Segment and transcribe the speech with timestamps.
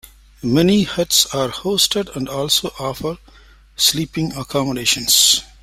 [0.41, 3.19] Many huts are hosted and also offer
[3.75, 5.43] sleeping accommodations.